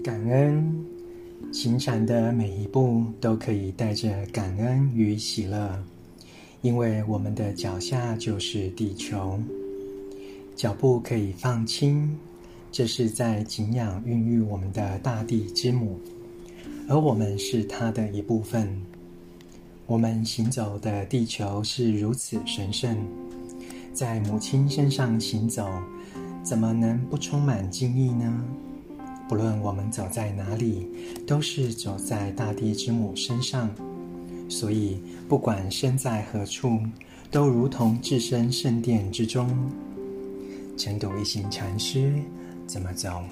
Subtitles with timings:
[0.00, 0.86] 感恩，
[1.52, 5.84] 行禅的每一步都可以带着感恩与喜乐，
[6.62, 9.40] 因为我们的脚下就是地球，
[10.54, 12.16] 脚步可以放轻，
[12.70, 15.98] 这是在敬仰孕育我们的大地之母，
[16.88, 18.80] 而我们是它的一部分。
[19.86, 22.96] 我们行走的地球是如此神圣，
[23.92, 25.68] 在母亲身上行走，
[26.44, 28.44] 怎么能不充满敬意呢？
[29.28, 30.88] 不论我们走在哪里，
[31.26, 33.68] 都是走在大地之母身上，
[34.48, 36.80] 所以不管身在何处，
[37.30, 39.48] 都如同置身圣殿之中。
[40.78, 42.14] 成都一行禅师
[42.66, 43.22] 怎么走？